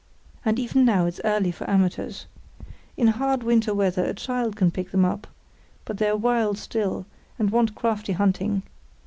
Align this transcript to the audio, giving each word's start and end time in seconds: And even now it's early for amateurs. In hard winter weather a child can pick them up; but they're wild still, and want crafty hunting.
And 0.43 0.57
even 0.57 0.83
now 0.83 1.05
it's 1.05 1.21
early 1.23 1.51
for 1.51 1.69
amateurs. 1.69 2.25
In 2.97 3.05
hard 3.05 3.43
winter 3.43 3.71
weather 3.71 4.03
a 4.03 4.15
child 4.15 4.55
can 4.55 4.71
pick 4.71 4.89
them 4.89 5.05
up; 5.05 5.27
but 5.85 5.99
they're 5.99 6.17
wild 6.17 6.57
still, 6.57 7.05
and 7.37 7.51
want 7.51 7.75
crafty 7.75 8.13
hunting. 8.13 8.63